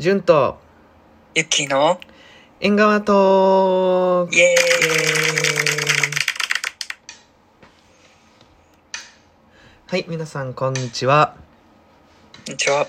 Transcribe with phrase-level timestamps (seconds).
[0.00, 0.56] 純と。
[1.34, 2.00] ゆきの。
[2.58, 4.30] 縁側と。
[4.32, 4.56] イエーイ。
[9.88, 11.36] はい皆さんこんにちは。
[12.46, 12.86] こんにちは。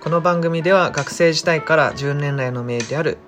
[0.00, 3.18] この番組では学生時代から10年来の名である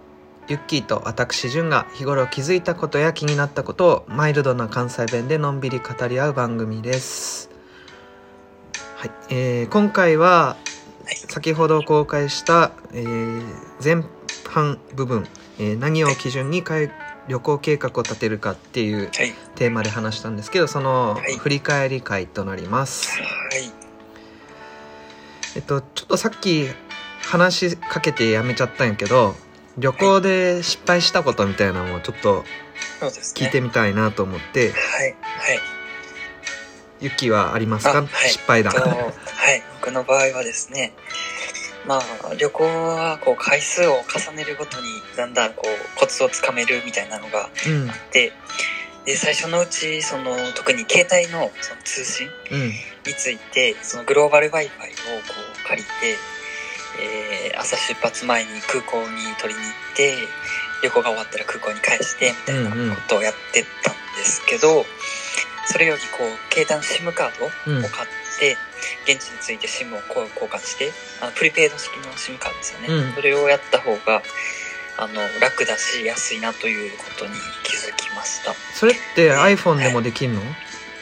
[0.49, 7.51] ユッキーと私純が日頃気づいたことや気になったことをマイルドな関西弁でのんびり語り合う番組です。
[8.97, 10.72] はい、えー今回ははい
[11.07, 13.43] 先ほど公開した、えー
[13.83, 14.05] 前
[14.49, 15.27] 半部分、
[15.59, 16.63] えー何を基準に
[17.29, 19.35] 旅行計画を立てるかっていうはい。
[19.57, 23.71] テーマで話したんですけどそのはい振り返り会となります、はい。
[25.57, 26.69] えっとちょっとさっき
[27.23, 29.35] 話しかけてやめちゃったんやけど
[29.79, 32.45] 旅行で失敗したことみたいなのもちょっと。
[33.35, 35.17] 聞いてみたいなと思って、はい。
[35.23, 35.61] はい。
[37.01, 39.63] ユッキーはありますか、あはい失敗だとはい。
[39.83, 40.93] 僕の場合はですね、
[41.85, 44.85] まあ、旅行は、こう、回数を重ねるごとに、
[45.17, 47.91] だんだん、こう、コツをつかめるみたいなのがうん。
[47.91, 48.33] あって、
[49.05, 52.69] で、最初のうち、その、特に携帯のその通信うん。
[52.69, 52.75] に
[53.19, 54.71] ついて、そのグローバル Wi-Fi をこ
[55.65, 56.17] う借りて、
[57.01, 60.15] えー朝出発前に空港に取りに行って、
[60.85, 64.87] 旅行が終わったら空港に返して、みたいなことをやってたんですけど、
[65.67, 67.31] それよりこう、携帯の SIM カー
[67.67, 67.85] ドうん。
[67.85, 68.57] を買って、
[69.07, 72.89] 現地について SIM を交換して、あのプリペイド式の SIM カードですよね。
[72.89, 74.23] うんそれをやった方が、
[74.99, 77.33] あの、楽だし、安いなということに
[77.65, 78.55] 気づきました。
[78.75, 80.41] それって iPhone でもできんの、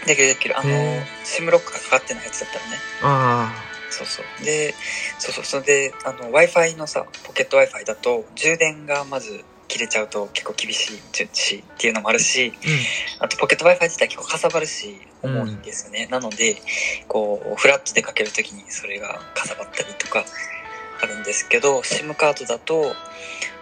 [0.07, 0.59] できるできる。
[0.59, 2.79] あの SIM ロックがかかってないやつだったらね。
[3.03, 4.45] あそうそう。
[4.45, 4.75] で、
[5.19, 5.45] そうそう。
[5.45, 11.01] それで、あの、Wi-Fi のさ、ポケット Wi-Fi だと、充電がまず切れちゃうと結構厳しい
[11.33, 12.53] しっていうのもあるし、
[13.21, 16.09] ああとポケット Wi-Fi 自体結構かさばるし、重いんですよね。
[16.11, 16.57] なので、
[17.07, 20.25] こう、フラットでかけるときにそれがかさばったりとか
[21.03, 22.95] あるんですけど、SIM カードだと、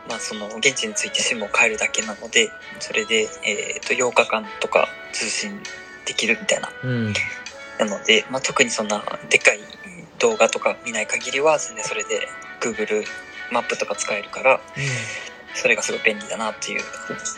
[0.09, 5.61] まあその、現地について SIM を変えるだけなので、それで、えっ、と、8日間とか通信
[6.07, 6.71] できるみたいな。
[6.83, 6.91] うん。
[6.91, 7.15] うん
[7.79, 9.61] なので、まあ、特にそんなでかい
[10.19, 12.29] 動画とか見ない限りは全然それで
[12.61, 13.05] Google
[13.53, 14.61] マップとか使えるから
[15.61, 16.83] それがすごい便利だなっていう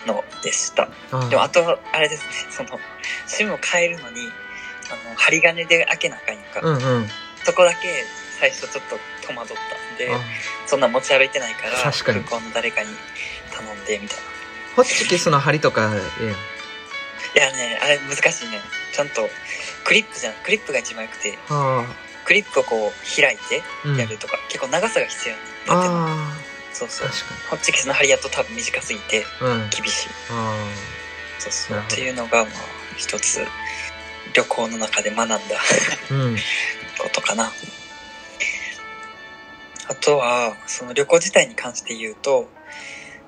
[0.06, 0.88] のでした。
[1.10, 2.30] あでもあとあれですね。
[2.50, 2.78] その
[3.26, 4.28] SIM を変えるのに
[4.90, 7.08] あの針金で開けなあかんやんか、うんうん。
[7.44, 8.04] そこだけ
[8.38, 10.18] 最初ちょっと戸惑ったんであ
[10.66, 12.88] そんな持ち歩いてないから空港の誰かに
[13.50, 14.22] 頼んでみたいな。
[14.76, 18.60] ホッチキスの針とかいやねあれ難しいね。
[18.92, 19.28] ちゃんと
[19.84, 20.34] クリップじゃん。
[20.44, 21.38] クリップが一番よくて。
[21.48, 21.86] は
[22.22, 23.62] クリップをこう開いて
[23.98, 26.29] やるとか、結構長さが必要になってるあ
[26.80, 27.08] そうそう。
[27.50, 29.24] ホッチキスの針やと多分短すぎて
[29.70, 30.08] 厳しい。
[30.30, 30.54] あ
[31.38, 31.78] そうそう。
[31.78, 32.52] っていうのがまあ
[32.96, 33.40] 一つ
[34.34, 35.38] 旅行の中で学んだあ
[36.12, 36.36] うん。
[36.98, 37.52] ことかな。
[39.88, 42.48] あとはその旅行自体に関して言うと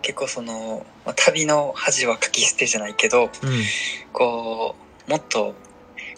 [0.00, 3.30] 結構その、まあ、旅の恥はかき捨てじゃないけどうん。
[4.12, 4.76] こ
[5.08, 5.54] うもっと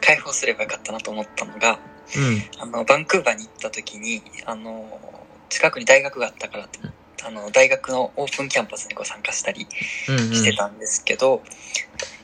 [0.01, 1.79] 解放すればよかったなと思ったのが
[2.17, 2.45] うん。
[2.59, 5.01] あのバンクーバーに行った時にあの
[5.49, 6.81] 近くに大学があったからって
[7.27, 9.67] あの大学のオープンキャンパスにこう参加したり
[10.09, 10.35] うんうん。
[10.35, 11.43] してたんですけど、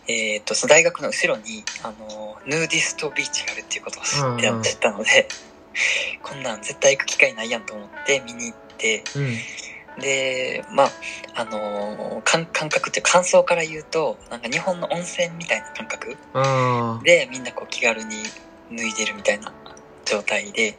[0.09, 4.63] えっとその大学の後ろにあのヌーディストビーチがあるっていうことを知ってうんうん。
[4.63, 5.29] 知ったので
[6.23, 9.05] こんなん絶対行く機会ないやんと思って見に行って。
[9.17, 9.39] うん。
[9.99, 10.91] でまあ
[11.35, 16.17] あの感感覚っていうか感想から言うとなんか日本の温泉みたいな感覚
[17.05, 18.17] でみんなこう気軽に
[18.73, 19.53] 脱いでるみたいな
[20.05, 20.77] 状態で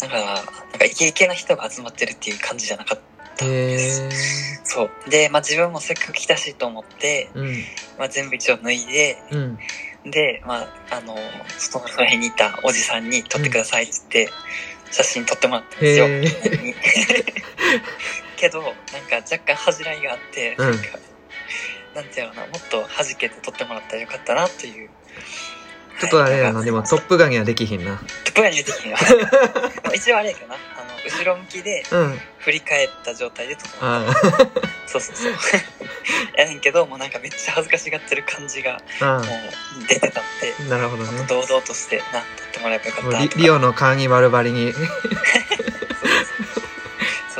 [0.00, 2.98] なんかなんかイケイケな人が集まってるっていう感じじゃなかっ
[3.38, 4.02] たんへです。
[4.02, 5.10] えそう。
[5.10, 7.46] で、まあ、自分もせっかく来たしと思って、うん。
[7.98, 9.58] まあ、全部一応脱いでうん。
[10.10, 11.16] で、まあ、あの
[11.58, 14.32] その辺にいたおじさんに撮ってくださいって言って、
[14.90, 16.06] 写真撮ってもらったんですよ。
[18.36, 20.70] けどなんか若干恥じらいがあって、うん。
[20.70, 20.98] なんか
[21.94, 22.88] なんていうのかなもっと弾
[23.18, 24.90] けて撮ってもらったらよかったなという。
[26.00, 26.64] ちょっとあれやはない。
[26.64, 27.96] でもトップガンにはできひんな。
[28.24, 28.96] トップガンに出てきんよ。
[29.94, 32.20] 一応あれやけどなあの後ろ向きでうん。
[32.38, 34.20] 振り返った状態で撮ってもらっあた
[34.86, 35.34] そうそうそう。
[36.36, 41.24] やねんけどもうなんかめっちゃ恥ずかしがってる感じがああもう出てたんであなるほどね。
[41.26, 44.72] 堂々としてな撮ってもらえばよかったとかリリオのカーニバルばりに。
[44.72, 44.84] そう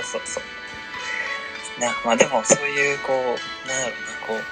[0.04, 1.80] そうそう。
[1.80, 3.12] なまあでもそういうこ
[3.64, 3.92] うなんだろ
[4.28, 4.44] うなこ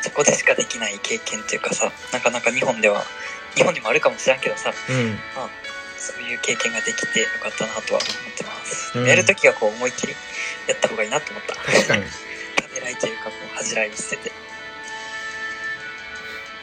[0.00, 3.04] うそこでしかできない経験っていうかさなかなか日本では
[3.54, 5.20] 日本にもあるかもしれんけどさうん
[6.02, 9.06] そういう経験ができてよかったなとは思ってます、うん。
[9.06, 10.14] やるときはこう思いっきり
[10.66, 11.54] やった方がいいなと思った。
[11.54, 12.02] 確かに。
[12.02, 12.08] た
[12.74, 14.32] めらいというかこう恥じらいを捨てて。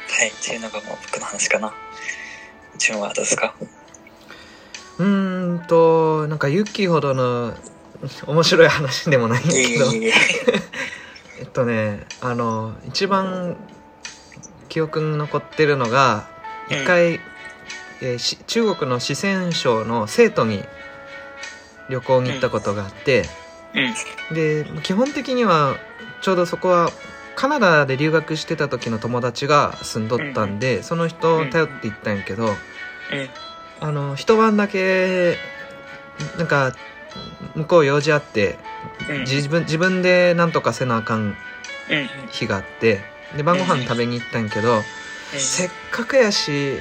[0.09, 0.29] はい。
[0.29, 1.73] っていうのがもう僕の話かな。
[2.77, 3.55] 順はどうですか？
[4.97, 7.53] うーんとなんかユッキーほどの
[8.27, 9.85] 面白い話でもないけど。
[11.39, 13.55] えっとねあの一番
[14.67, 16.27] 記憶に残ってるのが
[16.69, 17.21] 一回、
[18.01, 20.63] えーし中国の四川省の成都に
[21.89, 23.25] 旅行に行ったことがあって、
[23.73, 24.35] うん。
[24.35, 25.77] で基本的には
[26.21, 26.91] ちょうどそこは
[27.35, 32.53] カナダで留学してた時の友達が住んどったんで、その人を頼って行ったんやけど、うん。
[33.81, 35.37] あの一晩だけ
[36.37, 36.73] なんか
[37.55, 38.57] 向こう用事あって
[39.09, 39.19] うん。
[39.21, 41.35] 自分自分でなんとかせなあかん。
[42.29, 43.01] 日があって
[43.35, 44.83] で晩ご飯食べに行ったんやけど、うん
[45.37, 46.79] せっかくやし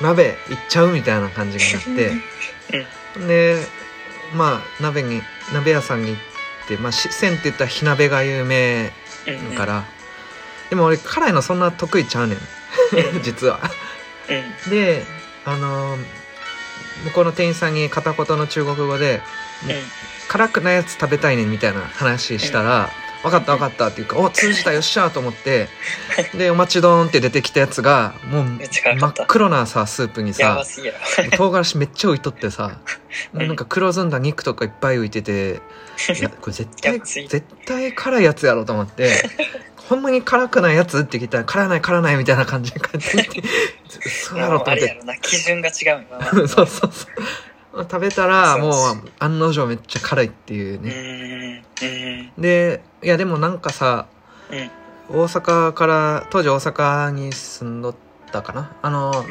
[0.00, 3.26] 鍋行っちゃうみたいな感じになって。
[3.26, 3.58] で
[4.34, 8.92] まあ鍋に鍋屋さんに行ってまあ四川って言ったら火鍋が有名
[9.26, 9.50] うん。
[9.50, 9.84] だから、
[10.70, 12.38] でも俺辛いのそんな得意ちゃうねん。
[13.16, 13.22] うん。
[13.24, 13.60] 実は。
[14.28, 14.70] うん。
[14.70, 15.04] で
[15.44, 15.98] あの
[17.04, 19.22] 向こうの店員さんに片言の中国語で
[19.68, 19.76] うん。
[20.28, 22.90] 辛くないやつ食べたいねんみたいな話したら
[23.24, 25.68] 「分かった分かった」っていうか「お通じたよっしゃ」と思って
[26.34, 30.64] でお待ちどんって出てきたやつがもう真っ黒なさスープにやさ。
[31.36, 32.78] 唐辛子めっちゃ浮いとってさ
[33.32, 35.60] なんか黒ずんだ肉とかいっぱい浮いてて
[36.18, 39.28] いやこれ絶対絶対辛いやつやろと思って
[39.88, 43.48] ほんまに辛くないやつって聞いたら辛ない辛ないみたいな感じで帰ってきて
[44.08, 44.84] そうやろと思って。
[44.84, 46.06] あれやろな、基準が違う。
[46.32, 46.90] そうそうそう
[47.82, 51.64] 食べたらもそうう案の定めっちゃ辛いっていううね。
[52.38, 54.06] でいやでもなんかさ
[54.50, 54.70] うん。
[55.06, 57.94] 大阪から当時大阪に住んどっ
[58.32, 59.24] たかなあの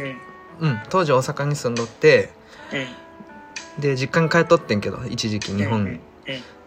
[0.60, 0.68] うん。
[0.68, 2.32] うん当時大阪に住んどって
[2.72, 3.82] うん。
[3.82, 6.00] で実家に帰っとってんけど一時期日本に、うん。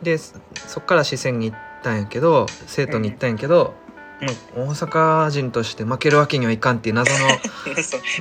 [0.02, 0.34] でそ
[0.66, 3.74] そっから四川に行ったんやけど生徒に行ったんやけど、
[4.54, 7.28] 大阪人として負けるわけにはいかんっていう謎の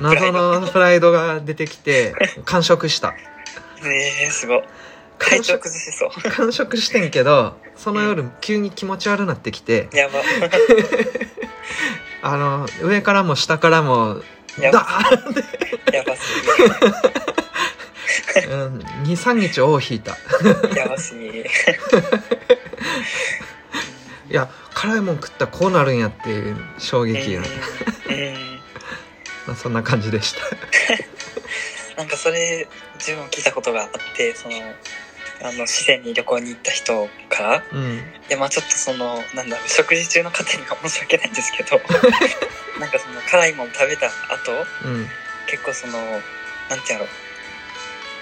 [0.14, 2.14] 謎のプライドが出てきて
[2.44, 3.14] 完食した
[3.82, 4.62] ねえ、すごい。
[5.18, 6.10] 体調崩しそう。
[6.30, 10.20] 完食してんけどその夜急に気持ち悪なってきてやば。
[12.22, 14.22] あの上からも下からも
[14.58, 14.80] ダやば。
[14.80, 16.22] ーンって、やばす
[18.50, 20.16] うん、23日尾を引いた
[20.72, 20.76] ぎ。
[20.76, 21.28] やばすぎ。
[24.28, 28.14] いや辛いもん食ったらこうなるんやっていう衝撃や、うん。
[28.14, 28.34] うん。
[29.46, 30.40] まあ、そんな感じでした
[31.96, 34.54] なんかそれ、自分も聞いたことがあって、その、
[35.42, 38.02] あの、四川に旅行に行った人から、うん。
[38.28, 41.80] で、まあちょっとその、なんだろう、食事中の方には申し訳ないんですけど、
[42.80, 45.08] なんかその、辛いもん食べた後、うん。
[45.46, 46.22] 結構その、
[46.68, 47.08] なんてやろう、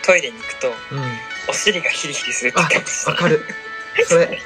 [0.02, 1.18] トイレに行くと、うん。
[1.48, 3.10] お尻がヒリヒリするって言あってました。
[3.10, 3.44] わかる。
[4.06, 4.42] それ。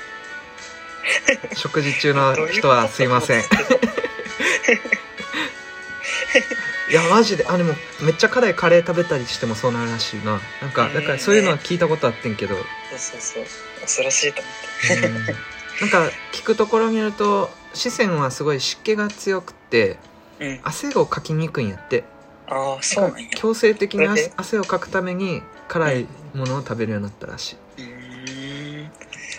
[1.56, 3.44] 食事中の人はすいません
[6.90, 7.46] いやマジで。
[7.46, 10.40] あでもめっちゃ辛いカレー食べたりしてもそうなるらしいな。
[10.62, 10.94] なんかうん。
[10.94, 12.60] だからそういうのは聞いたことあってんけど、うん、
[12.98, 13.80] そうそうそう。
[13.82, 14.50] 恐ろしいと思
[15.20, 15.32] って。
[15.80, 19.98] なんか聞くところによると四川はすごい湿気が強くって
[20.40, 20.60] うん。
[20.62, 22.04] 汗をかきにくいんやって。
[22.46, 23.28] ああ、そうなんや。
[23.30, 28.90] 強制的に汗汗をかくために辛いものを食べるようになったらしい、うーん。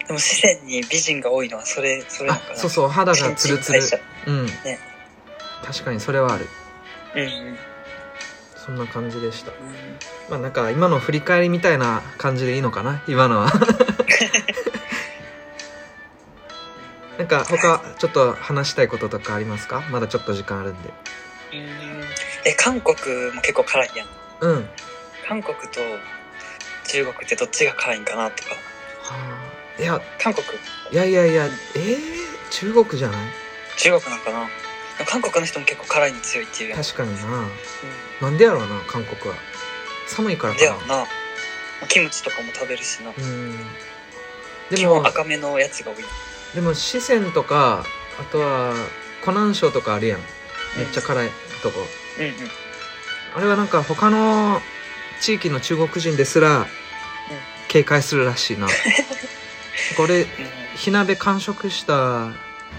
[0.07, 2.55] でも四川に美人が多いのはそれ、それなあのかな。
[2.57, 2.87] そうそう。
[2.89, 3.79] 肌がツルツル。
[4.27, 4.31] う。
[4.31, 4.79] ん、ね
[5.65, 6.47] 確かにそれはある
[7.15, 7.57] うんうん。
[8.55, 9.51] そんな感じでした。
[10.29, 13.01] まあなんか今の振り返りみたいな感じでいいのかな？
[13.07, 13.51] 今のは。
[17.17, 19.83] なんか他ちょっと話したいこととかありますか？
[19.91, 20.89] まだちょっと時間あるんで。
[21.51, 21.59] うー。
[21.99, 22.03] ん。
[22.45, 22.95] え、韓国
[23.33, 24.07] も結構辛いやん。
[24.41, 24.55] うん。
[24.55, 24.61] は
[25.27, 25.81] 韓国と
[26.87, 28.51] 中国ってどっちが辛いんかなとか。
[29.11, 29.81] あ。
[29.81, 29.99] いや。
[30.21, 30.45] 韓国？
[30.91, 31.45] いやいやいや。
[31.75, 31.99] えー、
[32.51, 33.19] 中国じゃない？
[33.77, 34.47] 中国なんかな
[35.05, 36.75] 韓国の人も結構辛いの強いっていう。
[36.75, 37.49] 確かになうん
[38.21, 39.37] なんでやろうな韓国は
[40.07, 41.07] 寒いからかなではな。
[41.87, 43.11] キムチとかも食べるしな。
[43.17, 43.57] うん
[44.69, 46.03] で基も本赤めのやつが多い。
[46.53, 47.85] でも四川とか
[48.19, 48.73] あとは
[49.23, 50.19] 湖南省とかあるやん
[50.77, 51.29] めっちゃ辛い
[51.63, 51.79] とこ
[52.19, 52.33] うんうん。
[53.35, 54.61] あれはなんか他の
[55.21, 56.65] 地域の中国人ですら
[57.67, 58.67] 警戒するらしいな
[59.97, 60.25] これ
[60.75, 62.29] 火鍋完食した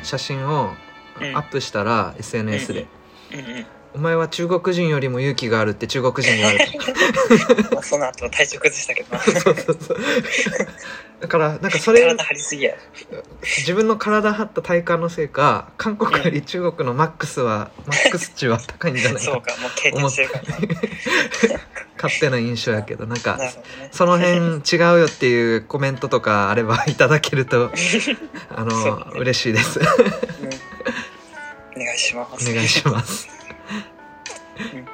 [0.02, 0.89] 写真をうん
[1.34, 2.86] アップしたら SNS で
[3.32, 3.46] うんうん。
[3.46, 3.66] うんうん。
[3.92, 9.20] 「お前は中国人よりも勇気がある」って中国人に言われた まあその後体調崩したけどな。
[9.40, 9.98] そうそうそう
[11.20, 12.74] だからなんかそれ体張りすぎや。
[13.58, 21.60] 自分の体張った体感のせいか韓国より中国のマックスはマックス値は高いんじゃないそうかか、もう経験してるからな。
[22.02, 23.52] 勝手な印象やけどなんかね。
[23.92, 27.70] その辺違うよっていうコメントとかあればいただけると
[28.48, 29.78] あの、ね嬉しいです
[32.00, 32.50] します。
[32.50, 33.28] お願いします。
[34.74, 34.84] うん。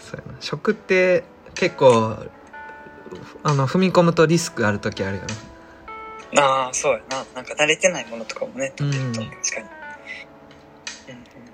[0.00, 0.40] そうやな。
[0.40, 2.16] 食って結構
[3.42, 5.22] あの踏み込むとリスクある時あるよ
[6.34, 6.42] な。
[6.42, 7.24] ああ、そうやな。
[7.34, 9.30] なんか慣れてないものとかもね、食べると、うん。
[9.30, 9.66] 確かに。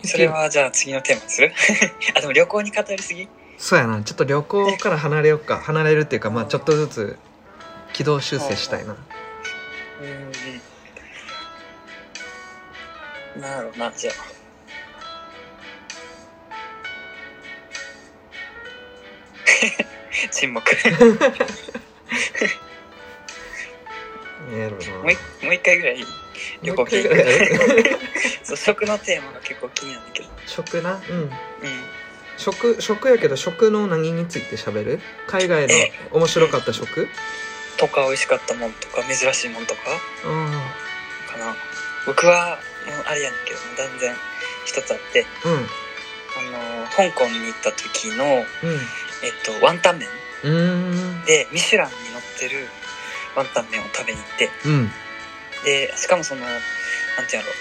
[0.04, 1.52] それはじゃあ次のテーマにする？
[2.16, 3.28] あ、でも旅行に語りすぎ？
[3.58, 4.02] そうやな。
[4.02, 5.58] ちょっと旅行から離れようか。
[5.58, 7.18] 離れるっていうかまあちょっとずつ
[7.92, 8.92] 軌道修正したいな。
[8.92, 10.32] うん
[13.37, 13.42] うん。
[13.42, 14.14] なるほどな、じゃあ。
[20.30, 20.70] 沈黙。
[24.58, 26.04] やろうなもう一もう一回ぐらい
[26.62, 27.02] 旅行系
[28.42, 30.28] そう食のテーマが結構気になるんだけど。
[30.46, 31.00] 食な？
[31.08, 31.30] うんうん。
[32.37, 35.00] 食食やけど食の何について喋る？
[35.26, 37.08] 海外のえ面白かった食？
[37.76, 39.80] とか美味しかったもんとか珍しいもんとか？
[40.25, 41.54] あかな。
[42.06, 42.58] 僕は、
[43.06, 44.14] あれやねんけど、断然
[44.64, 45.66] 一つあって、あうん。
[46.37, 48.44] あの、香港に行った時の、えっ
[49.44, 50.08] と、ワンタン麺。
[51.26, 52.68] で、ミシュランに載ってる
[53.37, 54.90] ワンタン麺を食べに行って、うん。
[55.64, 57.52] で、しかもその、なんていうんやろ、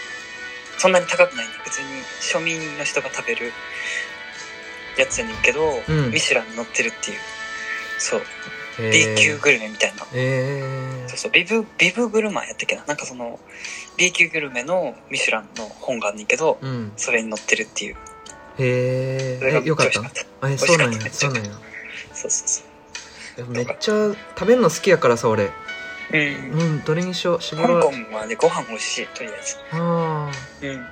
[0.78, 1.88] そんなに高くないんで、普通に
[2.22, 3.52] 庶民の人が食べる
[4.98, 6.12] やつやねんけど、うん。
[6.12, 7.20] ミシュランに載ってるっていう、
[7.98, 8.24] そう、え
[8.80, 10.06] B 級グルメみたいな。
[10.14, 12.86] えそうそう、ビブ、ビブグルマンやったっけな？
[12.86, 13.40] なんかその、
[13.98, 16.92] B 級グルメのミシュランの本があんねんけど、ー、うん。
[16.96, 17.96] それに載ってるっていう。
[18.60, 20.02] へええよかった。
[20.58, 21.00] そうなんや。
[21.12, 21.52] そうなんや。
[22.14, 23.50] そうそうそう。
[23.50, 25.52] めっちゃ食べるの好きやからさ俺。
[26.12, 26.20] うん。
[26.60, 27.42] うんどれにしよう。
[27.42, 27.92] 絞香ろう。
[27.92, 29.56] 港はね、ご飯美味しい、とりあえず。
[29.74, 30.32] ああ
[30.62, 30.86] うん。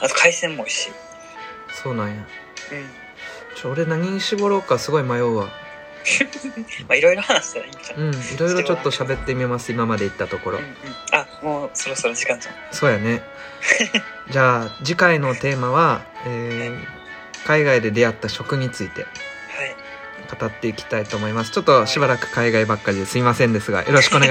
[0.00, 0.90] あと海鮮も美味しい。
[1.82, 2.14] そうなんや。
[2.14, 2.26] うん。
[3.56, 5.50] ちょ俺何に絞ろうかすごい迷うわ
[6.88, 8.00] まあ、いろいろ話したらいいんじゃん。
[8.00, 10.74] うんいろいろちょっと喋ってみます今まで行ったところうんうん。
[11.12, 12.54] あ、もうそろそろ時間じゃん。
[12.72, 13.22] そうやね
[14.30, 17.00] じゃあ次回のテーマは、えー
[17.46, 19.10] 海外で出会った食についてはい。
[20.38, 24.28] 語っていきたいと思いますちょっとしばらく海外ばっかりですいませんですがよろしくお願い